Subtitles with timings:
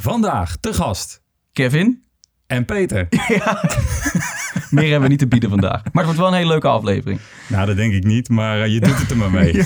[0.00, 2.04] Vandaag te gast Kevin,
[2.46, 3.08] en Peter.
[4.70, 5.82] meer hebben we niet te bieden vandaag.
[5.92, 7.20] Maar het wordt wel een hele leuke aflevering.
[7.48, 9.52] nou, dat denk ik niet, maar eh, je doet het er maar mee.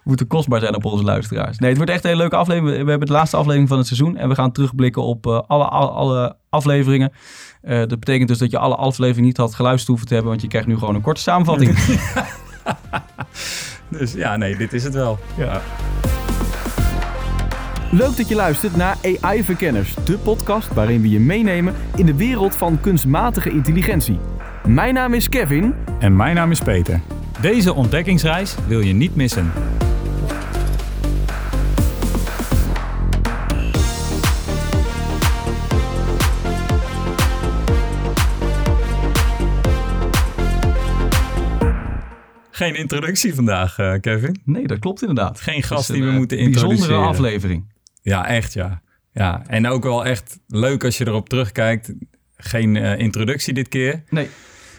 [0.10, 1.58] moeten kostbaar zijn op onze luisteraars.
[1.58, 2.84] Nee, het wordt echt een hele leuke aflevering.
[2.84, 4.16] We hebben de laatste aflevering van het seizoen.
[4.16, 7.12] En we gaan terugblikken op eh, alle, alle, alle afleveringen.
[7.62, 10.30] Eh, dat betekent dus dat je alle afleveringen niet had geluisterd hoeven te hebben.
[10.30, 11.78] Want je krijgt nu gewoon een korte samenvatting.
[13.88, 15.18] Dus ja, nee, dit is het wel.
[15.36, 15.62] Ja.
[17.90, 22.14] Leuk dat je luistert naar AI Verkenners, de podcast waarin we je meenemen in de
[22.14, 24.18] wereld van kunstmatige intelligentie.
[24.66, 25.74] Mijn naam is Kevin.
[25.98, 27.00] En mijn naam is Peter.
[27.40, 29.50] Deze ontdekkingsreis wil je niet missen.
[42.50, 44.40] Geen introductie vandaag, eh, Kevin.
[44.44, 45.40] Nee, dat klopt inderdaad.
[45.40, 47.08] Geen gast die we een, moeten eh, Bijzondere introduceren.
[47.08, 47.64] aflevering.
[48.02, 48.82] Ja, echt ja.
[49.12, 49.42] ja.
[49.46, 51.92] En ook wel echt leuk als je erop terugkijkt.
[52.36, 54.02] Geen eh, introductie dit keer.
[54.08, 54.28] Nee,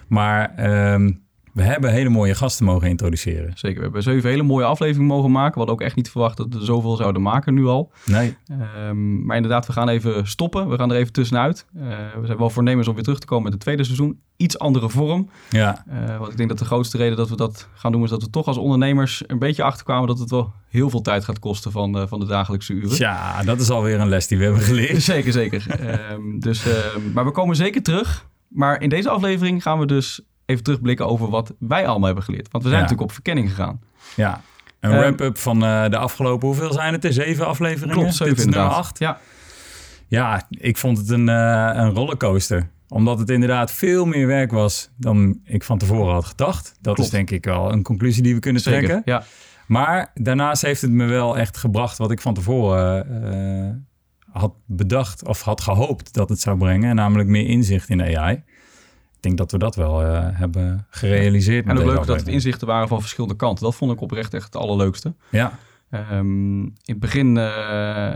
[0.08, 1.12] Maar ehm,
[1.54, 3.52] we hebben hele mooie gasten mogen introduceren.
[3.56, 3.78] zeker.
[3.78, 5.52] We hebben zeven hele mooie afleveringen mogen maken.
[5.54, 7.92] We hadden ook echt niet verwacht dat we zoveel zouden maken nu al.
[8.06, 8.38] Nee.
[8.48, 10.70] Ehm, maar inderdaad, we gaan even stoppen.
[10.70, 11.66] We gaan er even tussenuit.
[11.76, 11.82] Eh,
[12.20, 14.20] we zijn wel voornemens om weer terug te komen met het tweede seizoen.
[14.38, 15.30] Iets andere vorm.
[15.50, 18.04] Ja, Eh, want ik denk dat de grootste reden dat we dat gaan doen...
[18.04, 20.08] is dat we toch als ondernemers een beetje achterkwamen...
[20.08, 22.90] dat het wel heel veel tijd gaat kosten van, de- van de dagelijkse uren.
[22.90, 25.02] Tja, dat is alweer een les die we hebben geleerd.
[25.14, 25.66] Zeker, zeker.
[25.80, 28.30] Ehm, dus, ehm, maar we komen zeker terug.
[28.48, 32.52] Maar in deze aflevering gaan we dus even terugblikken over wat wij allemaal hebben geleerd.
[32.52, 32.88] Want we zijn Ja.
[32.90, 33.82] natuurlijk op verkenning gegaan.
[34.16, 34.42] Ja.
[34.80, 37.14] Een Ehm, wrap-up van eh, de afgelopen, hoeveel zijn het er?
[37.14, 37.96] Zeven afleveringen?
[37.96, 38.86] Klopt, zeven Dit is nummer inderdaad.
[38.86, 39.00] acht.
[39.00, 39.20] Ja,
[40.08, 42.70] Ja, ik vond het een, eh, een rollercoaster.
[42.88, 46.66] Omdat het inderdaad veel meer werk was dan ik van tevoren had gedacht.
[46.82, 47.00] Dat Klopt.
[47.00, 48.82] is denk ik wel een conclusie die we kunnen zeker.
[48.88, 49.02] trekken.
[49.14, 49.24] Ja,
[49.68, 53.70] Maar daarnaast heeft het me wel echt gebracht wat ik van tevoren eh,
[54.42, 56.96] had bedacht of had gehoopt dat het zou brengen.
[56.96, 58.44] Namelijk meer inzicht in AI.
[59.22, 61.66] Ik denk dat we dat wel eh, hebben gerealiseerd.
[61.66, 63.64] en ook leuk dat het inzichten waren van verschillende kanten.
[63.64, 65.14] Dat vond ik oprecht echt het allerleukste.
[65.30, 65.60] Ja,
[65.90, 68.14] Ehm, in het begin eh,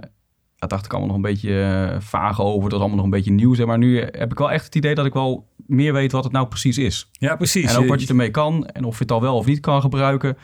[0.58, 1.62] dacht ik allemaal nog een beetje
[1.92, 2.62] eh, vage over.
[2.62, 3.54] Dat was allemaal nog een beetje nieuw.
[3.54, 6.24] Zeg maar nu heb ik wel echt het idee dat ik wel meer weet wat
[6.24, 7.10] het nou precies is.
[7.12, 7.74] ja precies.
[7.74, 8.66] En ook wat je ermee kan.
[8.66, 10.38] En of je het al wel of niet kan gebruiken.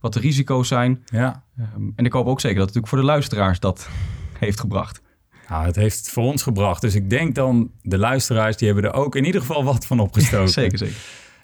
[0.00, 1.02] Wat de risico's zijn.
[1.04, 3.88] Ja, Ehm, en ik hoop ook zeker dat het natuurlijk voor de luisteraars dat
[4.38, 5.00] heeft gebracht.
[5.48, 6.80] Nou, het heeft het voor ons gebracht.
[6.80, 10.00] Dus ik denk dan, de luisteraars, die hebben er ook in ieder geval wat van
[10.00, 10.48] opgestoken.
[10.62, 10.96] zeker, zeker.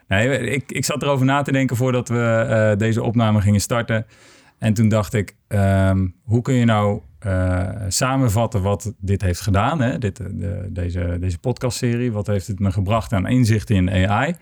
[0.09, 4.06] Nee, ik, ik zat erover na te denken voordat we eh, deze opname gingen starten.
[4.59, 9.81] En toen dacht ik, ehm, hoe kun je nou eh, samenvatten wat dit heeft gedaan?
[9.81, 9.98] Hè?
[9.98, 14.34] Dit, eh, de, deze, deze podcastserie, wat heeft het me gebracht aan inzichten in AI?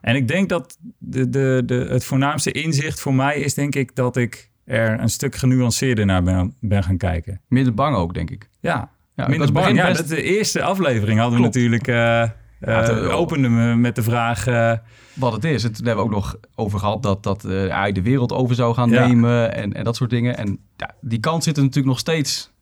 [0.00, 3.94] En ik denk dat de, de, de, het voornaamste inzicht voor mij is denk ik
[3.94, 7.40] dat ik er een stuk genuanceerder naar ben, ben gaan kijken.
[7.48, 8.48] Minder bang ook, denk ik.
[8.60, 9.76] Ja, Ja, minder bang.
[9.76, 11.54] Ja, best- de eerste aflevering hadden Klopt.
[11.54, 11.88] we natuurlijk...
[11.88, 12.22] eh
[12.60, 14.46] eh, te- openden we met de vraag...
[14.46, 14.72] eh,
[15.14, 15.62] Wat het is.
[15.62, 18.74] Toen hebben we ook nog over gehad dat, dat eh, AI de wereld over zou
[18.74, 19.06] gaan Ja.
[19.06, 19.54] nemen.
[19.54, 20.36] En, en dat soort dingen.
[20.36, 22.52] En ja, die kant zit er natuurlijk nog steeds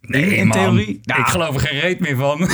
[0.00, 0.56] Nee, in, man.
[0.56, 0.98] theorie.
[1.02, 2.40] Ja, Ik geloof er geen reet meer van.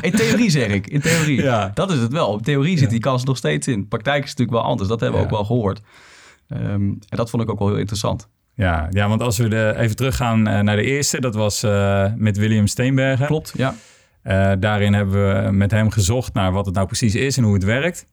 [0.00, 0.86] in theorie zeg ik.
[0.86, 1.42] In theorie.
[1.42, 1.70] Ja.
[1.74, 2.36] Dat is het wel.
[2.36, 3.88] In theorie zit die kans nog steeds in.
[3.88, 4.88] Praktijk is natuurlijk wel anders.
[4.88, 5.32] Dat hebben we Ja.
[5.32, 5.80] ook wel gehoord.
[6.48, 8.28] Ehm, en dat vond ik ook wel heel interessant.
[8.58, 12.04] Ja, ja want als we de, even teruggaan eh, naar de eerste, dat was eh,
[12.16, 13.26] met William Steenbergen.
[13.26, 13.74] Klopt, ja.
[14.22, 17.54] Eh, daarin hebben we met hem gezocht naar wat het nou precies is en hoe
[17.54, 18.06] het werkt.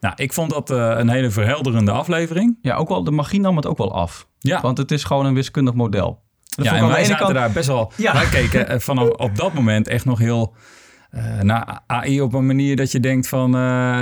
[0.00, 2.58] Nou, ik vond dat een hele verhelderende aflevering.
[2.62, 4.26] Ja, ook wel, de magie nam het ook wel af.
[4.38, 6.22] Ja, Want het is gewoon een wiskundig model.
[6.56, 7.92] Dat ja en wij zaten kant- daar best wel...
[7.96, 8.12] Ja.
[8.12, 10.54] Wij keken vanaf op dat moment echt nog heel
[11.10, 13.54] eh, naar AI op een manier dat je denkt van...
[13.56, 14.00] eh,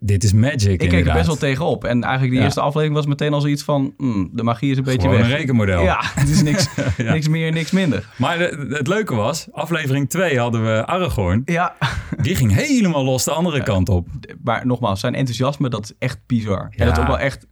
[0.00, 1.14] dit is magic Ik keek er inderdaad.
[1.14, 1.84] best wel tegenop.
[1.84, 2.44] En eigenlijk de Ja.
[2.44, 3.94] eerste aflevering was meteen al zoiets van...
[3.96, 5.26] hmm, de magie is een beetje Gewoon weg.
[5.30, 5.82] een rekenmodel.
[5.82, 7.12] Ja, het is niks, Ja.
[7.12, 8.08] niks meer, niks minder.
[8.16, 11.42] Maar de- het leuke was, aflevering 2 hadden we Aragorn.
[11.44, 11.76] Ja,
[12.22, 14.08] Die ging helemaal los de andere kant op.
[14.42, 16.66] maar nogmaals, zijn enthousiasme, dat is echt bizar.
[16.70, 16.76] Ja.
[16.78, 17.46] En dat is ook wel echt...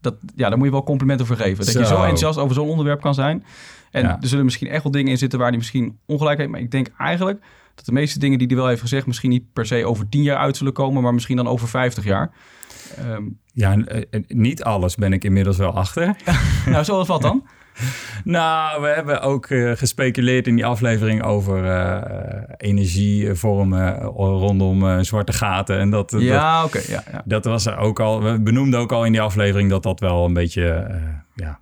[0.00, 1.64] Dat, ja, daar moet je wel complimenten voor geven.
[1.64, 1.94] Dat je Zo.
[1.94, 3.44] enthousiast over zo'n onderwerp kan zijn.
[3.90, 4.18] En Ja.
[4.20, 6.50] er zullen misschien echt wel dingen in zitten waar hij misschien ongelijk heeft.
[6.50, 7.42] Maar ik denk eigenlijk
[7.76, 9.06] dat de meeste dingen die hij wel heeft gezegd...
[9.06, 11.02] misschien niet per se over 10 jaar uit zullen komen...
[11.02, 12.30] maar misschien dan over 50 jaar.
[12.96, 16.16] Ehm, Ja, eh, niet alles ben ik inmiddels wel achter.
[16.66, 17.46] nou, zoals wat dan?
[18.24, 25.78] Nou, we hebben ook eh, gespeculeerd in die aflevering over eh, energievormen rondom zwarte gaten.
[25.78, 26.80] En dat, dat, Ja, oké.
[26.86, 27.22] ja, ja.
[27.24, 28.22] dat was er ook al.
[28.22, 30.90] We benoemden ook al in die aflevering dat dat wel een beetje
[31.34, 31.60] ja,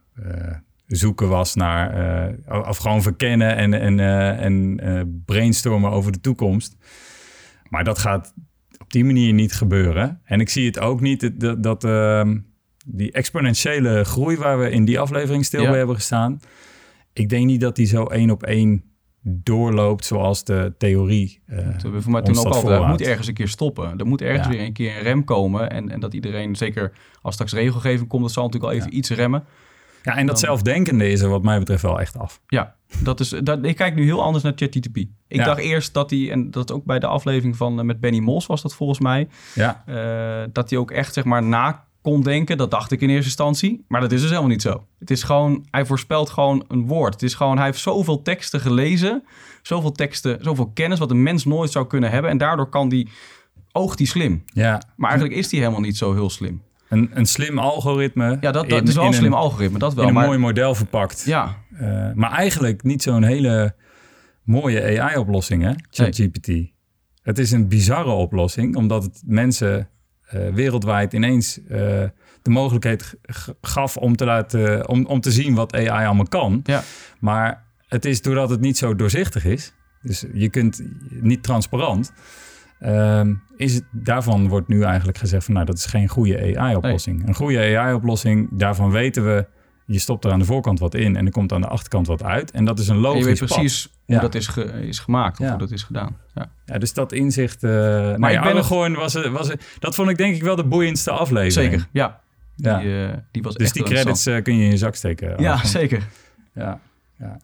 [0.96, 1.90] zoeken was naar.
[2.46, 6.76] eh, of gewoon verkennen en, en, eh, en eh, brainstormen over de toekomst.
[7.68, 8.34] Maar dat gaat
[8.78, 10.20] op die manier niet gebeuren.
[10.24, 12.38] En ik zie het ook niet dat, dat ehm,
[12.86, 15.68] die exponentiële groei waar we in die aflevering stil Ja.
[15.68, 16.40] bij hebben gestaan.
[17.12, 18.82] ik denk niet dat die zo één op één
[19.26, 21.42] doorloopt zoals de theorie.
[21.46, 22.70] Uh, dat hebben we voor mij toen ook al.
[22.70, 23.98] Er moet ergens een keer stoppen.
[23.98, 25.70] Er moet ergens weer een keer een rem komen.
[25.70, 26.92] En, en dat iedereen, zeker
[27.22, 29.44] als straks regelgeving komt, dat zal natuurlijk al even iets remmen.
[30.04, 32.40] Ja, en dat zelfdenkende is er wat mij betreft wel echt af.
[32.46, 34.96] Ja, dat is, dat, ik kijk nu heel anders naar ChatGTP.
[35.28, 38.18] Ik dacht eerst dat hij, en dat ook bij de aflevering van eh, met Benny
[38.18, 39.84] Mos was dat volgens mij, ja.
[39.88, 42.56] Uh, dat hij ook echt zeg maar na kon denken.
[42.56, 43.84] Dat dacht ik in eerste instantie.
[43.88, 44.86] Maar dat is dus helemaal niet zo.
[44.98, 47.12] Het is gewoon, hij voorspelt gewoon een woord.
[47.12, 49.24] Het is gewoon, hij heeft zoveel teksten gelezen.
[49.62, 52.30] Zoveel teksten, zoveel kennis wat een mens nooit zou kunnen hebben.
[52.30, 53.08] En daardoor kan die,
[53.72, 54.42] oogt hij slim.
[54.46, 54.82] Ja.
[54.96, 56.62] Maar eigenlijk is hij helemaal niet zo heel slim.
[56.94, 58.36] Een, een slim algoritme.
[58.40, 60.08] Ja, dat, dat is wel een slim algoritme, dat wel.
[60.08, 61.22] In een mooi model verpakt.
[61.24, 61.56] Ja.
[61.72, 63.74] Uh, maar eigenlijk niet zo'n hele
[64.42, 65.72] mooie AI-oplossing, hè?
[65.90, 66.46] ChatGPT.
[66.46, 66.74] Nee.
[67.22, 69.88] Het is een bizarre oplossing, omdat het mensen
[70.34, 71.68] uh, wereldwijd ineens uh,
[72.42, 73.14] de mogelijkheid
[73.60, 76.60] gaf om te, laten, om, om te zien wat AI allemaal kan.
[76.64, 76.82] Ja.
[77.18, 82.12] Maar het is doordat het niet zo doorzichtig is, dus je kunt niet transparant,
[82.80, 87.18] um, is het, daarvan wordt nu eigenlijk gezegd van nou dat is geen goede AI-oplossing.
[87.18, 87.28] Nee.
[87.28, 89.46] Een goede AI-oplossing, daarvan weten we,
[89.86, 92.22] je stopt er aan de voorkant wat in en er komt aan de achterkant wat
[92.22, 92.50] uit.
[92.50, 94.00] En dat is een logisch en je weet precies pad.
[94.06, 95.50] hoe dat is, ge, is gemaakt of ja.
[95.50, 96.16] hoe dat is gedaan.
[96.34, 97.62] Ja, ja dus dat inzicht.
[97.62, 101.10] Uh, maar nou ik ben was, was, dat vond ik denk ik wel de boeiendste
[101.10, 101.70] aflevering.
[101.70, 102.22] Zeker, ja.
[102.56, 102.82] Die, ja.
[102.82, 105.42] Uh, die was dus echt die credits uh, kun je in je zak steken.
[105.42, 106.08] Ja, zeker.
[106.54, 106.80] Ja,
[107.18, 107.36] ja.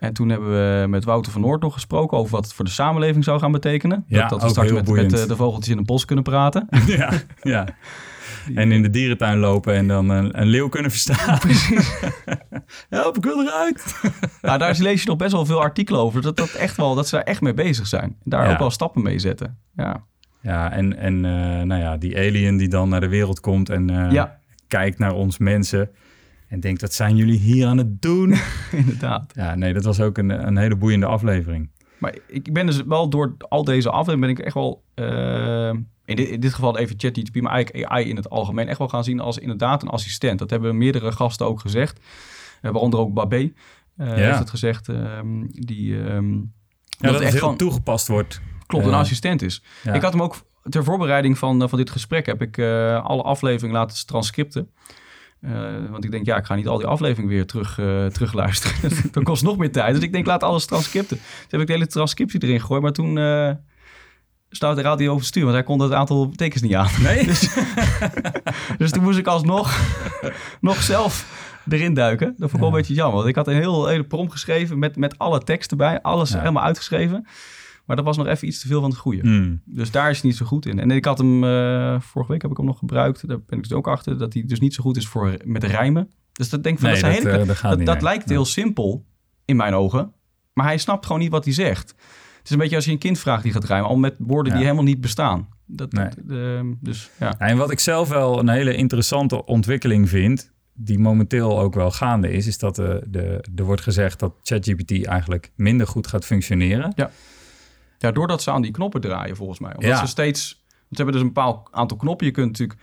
[0.00, 2.70] En toen hebben we met Wouter van Noord nog gesproken over wat het voor de
[2.70, 4.04] samenleving zou gaan betekenen.
[4.06, 6.68] Ja, dat, dat we straks met, met, de vogeltjes in het bos kunnen praten.
[6.86, 7.12] Ja,
[7.42, 7.66] ja.
[8.54, 11.38] En in de dierentuin lopen en dan een, een leeuw kunnen verstaan.
[11.48, 12.00] Precies.
[12.88, 14.00] Help, ik wil eruit.
[14.42, 16.22] nou, daar lees je nog best wel veel artikelen over.
[16.22, 18.16] Dat, dat, echt wel, dat ze daar echt mee bezig zijn.
[18.24, 18.52] Daar ja.
[18.52, 19.58] ook wel stappen mee zetten.
[19.76, 20.04] Ja,
[20.40, 23.90] ja en, en uh, nou ja, die alien die dan naar de wereld komt en
[23.90, 24.40] uh, ja.
[24.68, 25.90] kijkt naar ons mensen.
[26.50, 28.34] En denkt, wat zijn jullie hier aan het doen?
[28.72, 29.32] Inderdaad.
[29.34, 31.70] Ja, nee, dat was ook een, een hele boeiende aflevering.
[31.98, 34.84] Maar ik ben dus wel door al deze afleveringen ben ik echt wel...
[34.94, 35.72] Uh,
[36.04, 38.88] in, dit, in dit geval even ChatGPT, maar eigenlijk AI in het algemeen echt wel
[38.88, 40.38] gaan zien als inderdaad een assistent.
[40.38, 41.98] Dat hebben meerdere gasten ook gezegd.
[42.62, 43.50] Uh, waaronder ook Babé uh,
[43.96, 44.14] ja.
[44.14, 44.88] heeft het gezegd.
[44.88, 46.52] Um, die, um,
[46.84, 48.40] ja, dat, dat het echt gewoon toegepast wordt.
[48.66, 49.62] Klopt, een assistent is.
[49.82, 49.92] Ja.
[49.92, 50.36] Ik had hem ook
[50.68, 52.58] ter voorbereiding van, van dit gesprek heb ik
[53.02, 54.70] alle afleveringen laten transcripten.
[55.40, 58.90] Uh, want ik denk, ja, ik ga niet al die afleveringen weer terug, uh, terugluisteren.
[59.12, 59.94] dat kost nog meer tijd.
[59.94, 61.16] Dus ik denk, laat alles transcripten.
[61.16, 62.82] Dus heb ik de hele transcriptie erin gegooid.
[62.82, 63.50] Maar toen uh,
[64.50, 65.42] stond de radio overstuur.
[65.42, 66.90] Want hij kon het aantal tekens niet aan.
[67.02, 67.26] Nee?
[67.32, 67.54] dus,
[68.78, 69.80] dus toen moest ik alsnog
[70.60, 71.26] nog zelf
[71.68, 72.26] erin duiken.
[72.26, 73.16] Dat vond ik wel een beetje jammer.
[73.16, 76.02] Want ik had een heel, hele prom geschreven met, met alle teksten bij.
[76.02, 76.38] Alles ja.
[76.38, 77.26] helemaal uitgeschreven.
[77.90, 79.28] Maar dat was nog even iets te veel van het goede.
[79.28, 79.60] Mm.
[79.64, 80.78] Dus daar is hij niet zo goed in.
[80.78, 83.28] En ik had hem, uh, vorige week heb ik hem nog gebruikt.
[83.28, 84.18] Daar ben ik dus ook achter.
[84.18, 86.10] Dat hij dus niet zo goed is voor, met rijmen.
[86.32, 88.02] Dus dat denk ik van, nee, dat, dat, hele, uh, dat, dat, dat nee.
[88.02, 89.06] lijkt heel simpel
[89.44, 90.12] in mijn ogen.
[90.52, 91.88] Maar hij snapt gewoon niet wat hij zegt.
[92.38, 93.88] Het is een beetje als je een kind vraagt die gaat rijmen.
[93.88, 94.58] Al met woorden Ja.
[94.58, 95.48] die helemaal niet bestaan.
[95.66, 96.08] Dat, Nee.
[96.24, 97.38] dat, eh, dus ja.
[97.38, 102.30] En wat ik zelf wel een hele interessante ontwikkeling vind, die momenteel ook wel gaande
[102.30, 106.92] is, is dat de, de, er wordt gezegd dat ChatGPT eigenlijk minder goed gaat functioneren.
[106.96, 107.10] Ja,
[108.00, 109.74] doordat ze aan die knoppen draaien volgens mij.
[109.74, 109.98] Omdat Ja.
[109.98, 110.58] ze steeds...
[110.68, 112.26] Want ze hebben dus een bepaald aantal knoppen.
[112.26, 112.80] Je kunt natuurlijk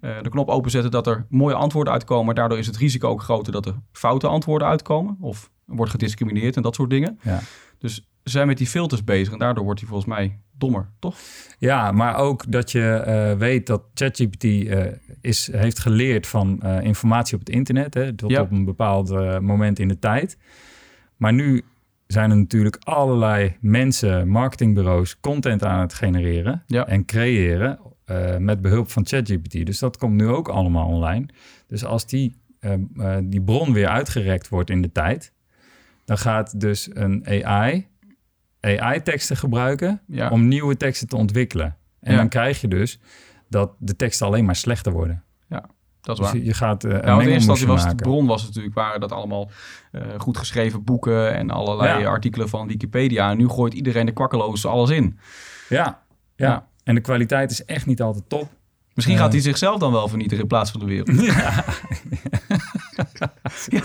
[0.00, 2.34] eh, de knop openzetten dat er mooie antwoorden uitkomen.
[2.34, 5.16] Daardoor is het risico ook groter dat er foute antwoorden uitkomen.
[5.20, 7.18] Of wordt gediscrimineerd en dat soort dingen.
[7.22, 7.40] Ja.
[7.78, 9.32] Dus ze zijn met die filters bezig.
[9.32, 11.16] En daardoor wordt hij volgens mij dommer, toch?
[11.58, 14.84] Ja, maar ook dat je eh, weet dat ChatGPT eh,
[15.20, 18.40] is, heeft geleerd van informatie op het internet, hè, tot Ja.
[18.40, 19.10] op een bepaald
[19.40, 20.38] moment in de tijd.
[21.16, 21.64] Maar nu
[22.12, 26.86] zijn er natuurlijk allerlei mensen, marketingbureaus, content aan het genereren Ja.
[26.86, 29.66] en creëren eh, met behulp van ChatGPT.
[29.66, 31.26] Dus dat komt nu ook allemaal online.
[31.66, 35.32] Dus als die, eh, eh, die bron weer uitgerekt wordt in de tijd,
[36.04, 37.88] dan gaat dus een AI
[38.60, 40.28] AI-teksten gebruiken Ja.
[40.30, 41.76] om nieuwe teksten te ontwikkelen.
[42.00, 42.18] En Ja.
[42.18, 43.00] dan krijg je dus
[43.48, 45.24] dat de teksten alleen maar slechter worden.
[46.00, 46.42] Dat is Dus waar.
[46.42, 49.12] je, gaat eh, Ja, want in eerste instantie was de bron was natuurlijk, waren dat
[49.12, 49.50] allemaal
[49.92, 52.08] eh, goed geschreven boeken en allerlei Ja.
[52.08, 53.30] artikelen van Wikipedia.
[53.30, 55.18] En nu gooit iedereen de kwakkeloos alles in.
[55.68, 56.02] Ja,
[56.36, 56.48] ja.
[56.48, 56.66] Ja.
[56.84, 58.48] en de kwaliteit is echt niet altijd top.
[58.94, 61.08] Misschien gaat hij zichzelf dan wel vernietigen in plaats van de wereld.
[63.68, 63.82] Ja,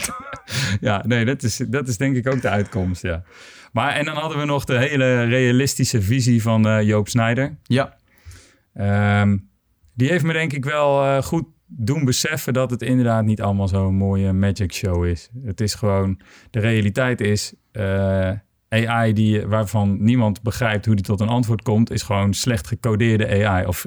[0.81, 1.03] Ja.
[1.05, 3.23] nee, dat is, dat is denk ik ook de uitkomst, ja.
[3.71, 7.57] Maar en dan hadden we nog de hele realistische visie van eh, Joop Snijder.
[7.63, 7.95] ja,
[8.73, 9.37] Ehm,
[9.93, 11.45] die heeft me denk ik wel eh, goed
[11.77, 15.29] doen beseffen dat het inderdaad niet allemaal zo'n mooie magic show is.
[15.43, 18.31] Het is gewoon, de realiteit is, eh,
[18.69, 23.45] AI die, waarvan niemand begrijpt hoe die tot een antwoord komt, is gewoon slecht gecodeerde
[23.47, 23.65] AI.
[23.65, 23.85] Of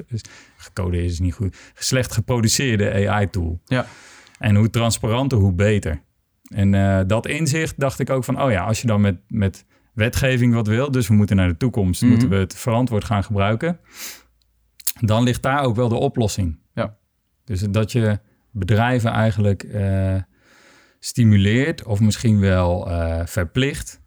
[0.57, 3.59] gecodeerd is niet goed, slecht geproduceerde AI-tool.
[3.65, 3.85] Ja.
[4.39, 6.01] En hoe transparanter, hoe beter.
[6.49, 9.65] En eh, dat inzicht dacht ik ook van, oh ja, als je dan met, met
[9.93, 12.11] wetgeving wat wil, dus we moeten naar de toekomst, Mhm.
[12.11, 13.79] moeten we het verantwoord gaan gebruiken,
[14.99, 16.59] dan ligt daar ook wel de oplossing.
[16.73, 16.97] Ja.
[17.49, 18.19] Dus dat je
[18.51, 20.15] bedrijven eigenlijk eh,
[20.99, 24.01] stimuleert of misschien wel eh, verplicht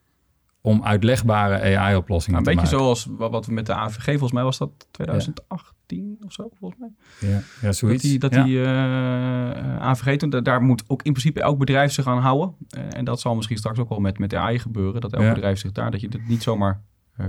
[0.61, 2.95] om uitlegbare AI-oplossingen Nou, te een beetje maken.
[3.05, 6.81] zoals wa- wat we met de AVG, volgens mij was dat 2018 of zo, volgens
[6.81, 6.91] mij.
[7.31, 8.03] Ja, ja Dat zoiets.
[8.03, 8.43] die, dat ja.
[8.45, 12.55] die eh, AVG, toen, daar moet ook in principe elk bedrijf zich aan houden.
[12.91, 15.01] En dat zal misschien straks ook wel met, met AI gebeuren.
[15.01, 16.83] Dat elk bedrijf zich daar, dat je het niet zomaar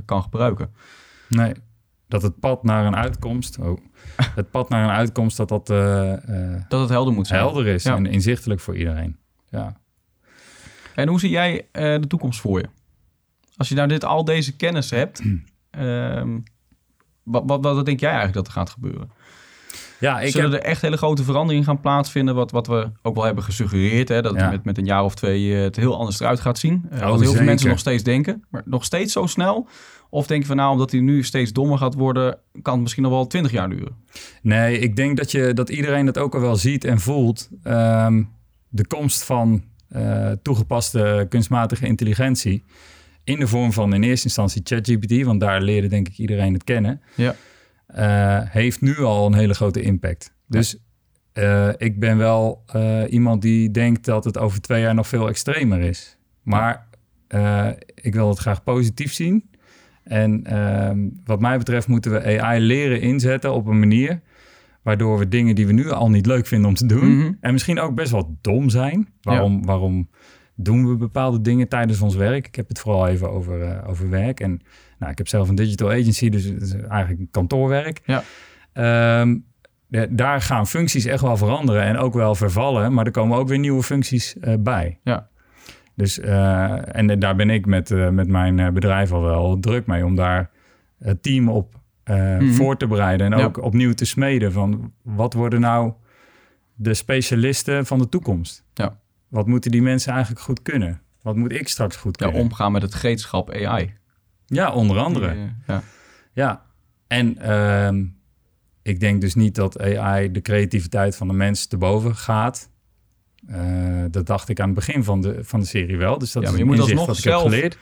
[0.05, 0.73] kan gebruiken.
[1.29, 1.53] Nee,
[2.13, 3.77] dat het pad naar een uitkomst, oh,
[4.39, 7.39] het pad naar een uitkomst, dat dat eh, eh, Dat het helder moet zijn.
[7.39, 7.95] helder is Ja.
[7.95, 9.17] en inzichtelijk voor iedereen.
[9.49, 9.81] Ja.
[10.95, 12.67] En hoe zie jij eh, de toekomst voor je?
[13.57, 15.21] Als je nou dit, al deze kennis hebt,
[15.69, 16.39] ehm,
[17.23, 19.11] wat, wat, wat denk jij eigenlijk dat er gaat gebeuren?
[20.03, 22.35] Ja, ik Zullen heb, er echt hele grote veranderingen gaan plaatsvinden?
[22.35, 24.41] Wat, wat we ook wel hebben gesuggereerd, hè, dat Ja.
[24.41, 26.85] het met, met een jaar of twee eh, het heel anders eruit gaat zien.
[26.93, 28.43] Oh, wat heel veel mensen nog steeds denken.
[28.49, 29.67] Maar nog steeds zo snel?
[30.09, 33.03] Of denk je van nou, omdat hij nu steeds dommer gaat worden, kan het misschien
[33.03, 33.95] nog wel twintig jaar duren?
[34.41, 37.49] nee, ik denk dat, je, dat iedereen dat ook al wel ziet en voelt.
[37.63, 38.23] Ehm,
[38.69, 42.63] de komst van eh, toegepaste kunstmatige intelligentie
[43.23, 46.63] in de vorm van in eerste instantie ChatGPT, want daar leerde denk ik iedereen het
[46.63, 47.35] kennen, Ja.
[47.93, 50.33] Eh, heeft nu al een hele grote impact.
[50.47, 50.77] Dus
[51.33, 55.27] eh, ik ben wel eh, iemand die denkt dat het over twee jaar nog veel
[55.27, 56.17] extremer is.
[56.41, 56.91] Maar
[57.95, 59.49] ik wil het graag positief zien.
[60.03, 64.21] En ehm, wat mij betreft moeten we AI leren inzetten op een manier
[64.81, 67.31] waardoor we dingen die we nu al niet leuk vinden om te doen Mhm.
[67.39, 69.09] en misschien ook best wel dom zijn.
[69.21, 70.09] Waarom, waarom
[70.55, 72.47] doen we bepaalde dingen tijdens ons werk?
[72.47, 74.39] Ik heb het vooral even over, over werk.
[74.39, 74.61] En
[75.03, 78.01] nou, ik heb zelf een digital agency, dus het is eigenlijk kantoorwerk.
[78.05, 78.23] Ja.
[78.73, 79.37] Ehm,
[79.87, 83.47] ja, daar gaan functies echt wel veranderen en ook wel vervallen, maar er komen ook
[83.47, 84.99] weer nieuwe functies eh, bij.
[85.03, 85.27] Ja.
[85.95, 89.85] Dus, eh, en daar ben ik met, eh, met mijn eh, bedrijf al wel druk
[89.85, 90.49] mee om daar
[90.99, 92.51] het team op eh, Mhm.
[92.51, 93.45] voor te bereiden en Ja.
[93.45, 95.93] ook opnieuw te smeden van wat worden nou
[96.75, 98.63] de specialisten van de toekomst?
[98.73, 98.99] Ja.
[99.27, 101.01] Wat moeten die mensen eigenlijk goed kunnen?
[101.21, 102.43] Wat moet ik straks goed Ja, kunnen?
[102.43, 103.93] omgaan met het gereedschap AI.
[104.53, 105.27] Ja, onder andere.
[105.27, 105.83] Eh, ja.
[106.33, 106.65] Ja,
[107.07, 108.05] en ehm,
[108.81, 112.69] ik denk dus niet dat AI de creativiteit van de mens te boven gaat.
[113.47, 116.17] Eh, dat dacht ik aan het begin van de, van de serie wel.
[116.17, 117.77] Dus dat Ja, is maar je moet alsnog ik heb zelf geleerd.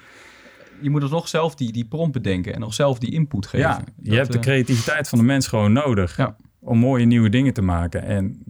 [0.82, 3.68] Je moet alsnog zelf die, die prompt bedenken en nog zelf die input geven.
[3.68, 6.36] Ja, je Dat, hebt de eh, creativiteit van de mens gewoon nodig Ja.
[6.60, 8.04] om mooie nieuwe dingen te maken.
[8.04, 8.44] En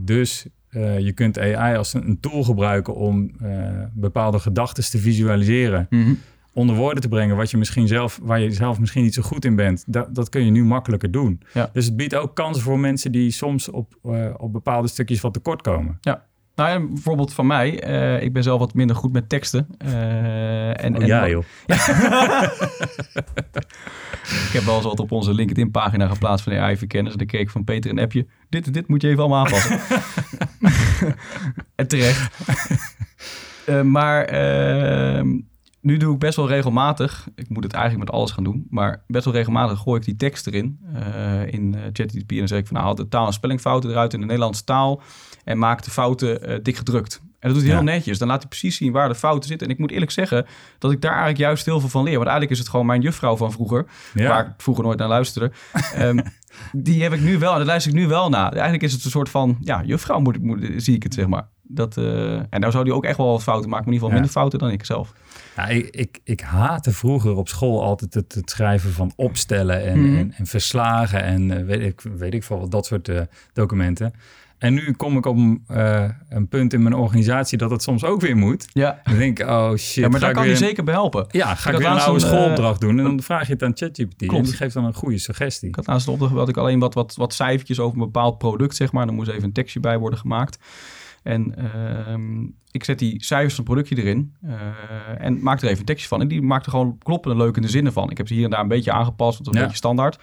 [0.00, 0.46] dus
[0.98, 3.30] je kunt AI als een, een tool gebruiken om
[3.92, 5.86] bepaalde gedachten te visualiseren.
[5.90, 6.12] mhm.
[6.52, 9.44] Onder woorden te brengen wat je misschien zelf, waar je zelf misschien niet zo goed
[9.44, 9.84] in bent.
[9.86, 11.40] Dat, dat kun je nu makkelijker doen.
[11.54, 11.70] Ja.
[11.72, 15.32] Dus het biedt ook kansen voor mensen die soms op, eh, op bepaalde stukjes wat
[15.32, 15.98] tekort komen.
[16.54, 17.80] Nou ja, bijvoorbeeld van mij.
[17.82, 19.66] eh, ik ben zelf wat minder goed met teksten.
[19.78, 21.44] eh, en, Oh en ja, joh.
[24.46, 27.12] Ik heb wel eens wat op onze LinkedIn-pagina geplaatst van AI-verkenners.
[27.12, 28.26] En dan kreeg ik van Peter een appje.
[28.48, 29.80] Dit en dit moet je even allemaal aanpassen.
[31.74, 32.30] en terecht.
[33.84, 35.38] Maar ehm,
[35.80, 37.28] nu doe ik best wel regelmatig.
[37.34, 38.66] Ik moet het eigenlijk met alles gaan doen.
[38.70, 40.78] Maar best wel regelmatig gooi ik die tekst erin.
[40.94, 42.30] eh, in eh, ChatGPT.
[42.32, 44.64] En dan zeg ik van nou, haal de taal- en spellingfouten eruit in de Nederlandse
[44.64, 45.02] taal.
[45.44, 47.20] En maak de fouten eh, dik gedrukt.
[47.22, 47.76] En dat doet hij Ja.
[47.84, 48.18] heel netjes.
[48.18, 49.66] Dan laat hij precies zien waar de fouten zitten.
[49.66, 50.46] En ik moet eerlijk zeggen
[50.78, 52.14] dat ik daar eigenlijk juist heel veel van leer.
[52.16, 54.28] Want eigenlijk is het gewoon mijn juffrouw van vroeger Ja.
[54.28, 55.52] waar ik vroeger nooit naar luisterde.
[55.94, 56.18] Ehm,
[56.72, 58.52] die heb ik nu wel, en dat luister ik nu wel naar.
[58.52, 61.48] Eigenlijk is het een soort van, ja, juffrouw moet, moet, zie ik het, zeg maar.
[61.72, 64.08] Dat, eh, en nou zou die ook echt wel wat fouten maken, maar in ieder
[64.08, 64.14] geval Ja.
[64.14, 65.12] minder fouten dan ik zelf.
[65.56, 69.98] Ja, ik, ik, ik haatte vroeger op school altijd het, het schrijven van opstellen en,
[70.06, 70.16] Mhm.
[70.18, 73.20] en, en verslagen en eh, weet, ik, weet ik veel wat, dat soort eh,
[73.52, 74.12] documenten.
[74.58, 75.64] En nu kom ik op een,
[76.28, 78.66] een punt in mijn organisatie dat het soms ook weer moet.
[78.72, 79.94] Ja, Dan denk ik, oh shit.
[80.04, 81.26] ja maar daar kan een- zeker bij helpen.
[81.30, 83.62] Ja, ga Ik ik had weer een oude schoolopdracht doen en dan vraag je het
[83.62, 84.22] aan ChatGPT.
[84.22, 85.68] En die geeft dan een goede suggestie.
[85.68, 88.38] Ik had naast de opdracht dat ik alleen wat, wat, wat cijfertjes over een bepaald
[88.38, 89.06] product, zeg maar.
[89.06, 90.58] Dan moest even een tekstje bij worden gemaakt.
[91.22, 94.56] En ehm, ik zet die cijfers van het productje erin eh,
[95.18, 96.20] en maak er even een tekstje van.
[96.20, 98.10] En die maakt er gewoon kloppende, leukende zinnen van.
[98.10, 99.60] Ik heb ze hier en daar een beetje aangepast, want een Ja.
[99.60, 100.16] beetje standaard.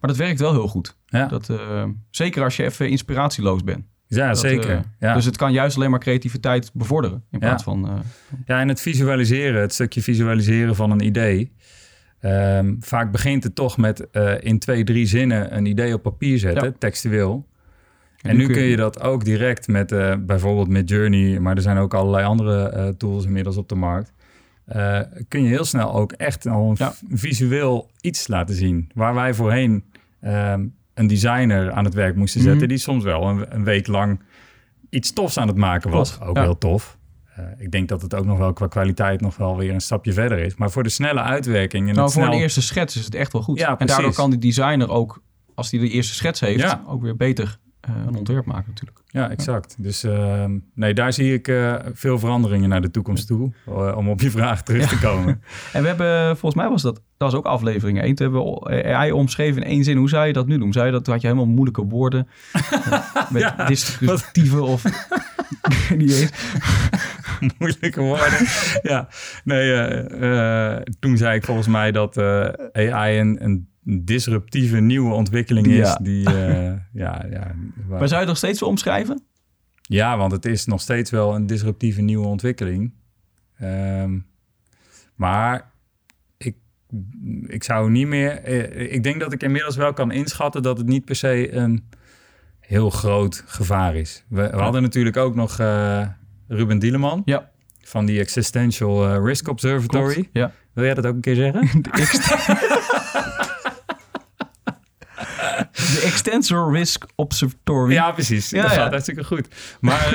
[0.00, 0.96] Maar dat werkt wel heel goed.
[1.06, 3.84] Ja, Dat, eh, zeker als je even inspiratieloos bent.
[4.06, 4.70] ja Dat, zeker.
[4.70, 5.14] eh, ja.
[5.14, 7.16] Dus het kan juist alleen maar creativiteit bevorderen.
[7.30, 7.38] In Ja.
[7.38, 7.88] plaats van...
[7.88, 7.94] eh,
[8.46, 11.52] ja, en het visualiseren, het stukje visualiseren van een idee.
[12.20, 14.06] Ehm, vaak begint het toch met
[14.40, 16.74] in twee, drie zinnen een idee op papier zetten, Ja.
[16.78, 17.46] textueel.
[18.30, 21.76] En, nu kun je dat ook direct met eh, bijvoorbeeld met Journey, maar er zijn
[21.76, 24.12] ook allerlei andere eh, tools inmiddels op de markt.
[24.64, 26.94] Eh, kun je heel snel ook echt al een Ja.
[27.10, 28.90] visueel iets laten zien.
[28.94, 29.84] Waar wij voorheen
[30.20, 32.68] ehm, een designer aan het werk moesten zetten, Mhm.
[32.68, 34.20] die soms wel een, een week lang
[34.90, 36.20] iets tofs aan het maken was.
[36.20, 36.42] Ook ja.
[36.42, 36.98] heel tof.
[37.58, 40.38] ik denk dat het ook nog wel qua kwaliteit nog wel weer een stapje verder
[40.38, 40.54] is.
[40.56, 42.34] Maar voor de snelle uitwerking en Nou, voor snel...
[42.34, 43.58] een eerste schets is het echt wel goed.
[43.58, 45.22] Ja, en daardoor kan die designer ook,
[45.54, 46.82] als hij de eerste schets heeft, Ja.
[46.86, 47.58] ook weer beter
[48.06, 48.98] een ontwerp maken natuurlijk.
[49.06, 49.74] Ja, exact.
[49.78, 53.52] Dus ehm, nee, daar zie ik eh, veel veranderingen naar de toekomst toe.
[53.66, 55.42] eh, om op je vraag terug te komen.
[55.72, 58.14] En we hebben, volgens mij was dat, dat was ook aflevering 1.
[58.14, 59.96] Toen hebben we AI omschreven in één zin.
[59.96, 60.72] Hoe zou je dat nu doen?
[60.72, 62.28] Zou je dat, had je helemaal moeilijke woorden.
[62.52, 64.82] eh, met Ja, distributieve of...
[65.96, 66.30] niet eens.
[67.58, 68.46] Moeilijke woorden.
[68.82, 69.08] ja,
[69.44, 72.48] nee, eh, eh, toen zei ik volgens mij dat eh,
[72.92, 75.76] AI een, een disruptieve nieuwe ontwikkeling is.
[75.76, 75.98] Ja.
[76.02, 76.72] Die, eh,
[77.02, 77.54] ja, ja,
[77.86, 79.22] waar- Maar zou je het nog steeds zo omschrijven?
[79.82, 82.92] ja, want het is nog steeds wel een disruptieve nieuwe ontwikkeling.
[83.58, 84.18] Ehm,
[85.14, 85.70] maar
[86.36, 86.56] ik,
[87.46, 88.30] ik zou niet meer.
[88.42, 91.88] eh, Ik denk dat ik inmiddels wel kan inschatten dat het niet per se een
[92.60, 94.24] heel groot gevaar is.
[94.28, 96.08] We, we hadden natuurlijk ook nog eh,
[96.48, 97.50] Ruben Dieleman Ja,
[97.82, 100.12] van die Existential Risk Observatory.
[100.14, 100.28] klopt.
[100.32, 100.52] Ja.
[100.72, 101.80] Wil jij dat ook een keer zeggen?
[105.94, 107.92] De, ext- de Extensor Risk Observatory.
[107.92, 108.50] ja, precies.
[108.50, 108.76] Ja, dat ja.
[108.76, 109.48] gaat hartstikke goed.
[109.80, 110.12] Maar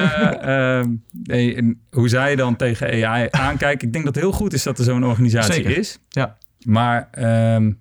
[0.79, 0.89] ehm,
[1.23, 4.63] nee, en hoe zij dan tegen AI aankijken, ik denk dat het heel goed is
[4.63, 5.77] dat er zo'n organisatie Zeker.
[5.77, 5.99] is.
[6.09, 6.37] Ja.
[6.65, 7.71] Maar ehm,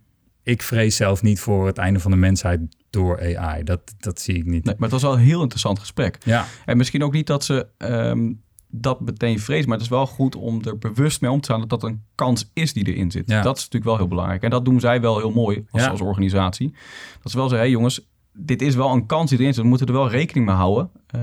[0.43, 3.65] ik vrees zelf niet voor het einde van de mensheid door AI.
[3.65, 4.65] Dat, dat zie ik niet.
[4.65, 6.19] Nee, maar het was wel een heel interessant gesprek.
[6.25, 8.33] Ja, En misschien ook niet dat ze ehm,
[8.71, 11.61] dat meteen vrezen, maar het is wel goed om er bewust mee om te gaan
[11.61, 13.31] dat dat een kans is die erin zit.
[13.31, 13.43] Ja.
[13.43, 14.43] Dat is natuurlijk wel heel belangrijk.
[14.43, 15.89] En dat doen zij wel heel mooi als, Ja.
[15.89, 16.75] als organisatie.
[17.23, 19.63] Dat ze wel zeggen, hé jongens, dit is wel een kans die erin zit.
[19.63, 20.91] We moeten er wel rekening mee houden.
[21.07, 21.21] Eh,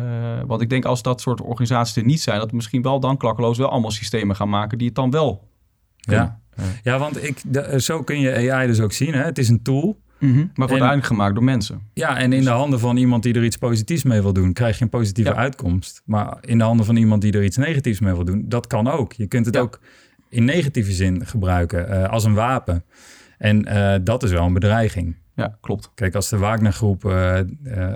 [0.48, 3.18] want ik denk als dat soort organisaties er niet zijn, dat we misschien wel dan
[3.18, 5.48] klakkeloos wel allemaal systemen gaan maken die het dan wel
[5.98, 6.14] ja.
[6.56, 6.64] Ja.
[6.84, 9.14] ja want ik, de- zo kun je AI dus ook zien.
[9.14, 9.24] Hè?
[9.24, 10.00] Het is een tool.
[10.20, 11.82] Maar wordt gemaakt door mensen.
[11.94, 14.78] Ja, en in de handen van iemand die er iets positiefs mee wil doen, krijg
[14.78, 15.36] je een positieve Ja.
[15.36, 16.02] uitkomst.
[16.06, 18.88] Maar in de handen van iemand die er iets negatiefs mee wil doen, dat kan
[18.88, 19.14] ook.
[19.14, 19.62] Je kunt het Ja.
[19.62, 19.80] ook
[20.30, 22.84] in negatieve zin gebruiken, eh, als een wapen.
[23.38, 25.16] En eh, dat is wel een bedreiging.
[25.36, 25.92] Ja, klopt.
[25.96, 27.40] Kijk, als de Wagner-groep eh,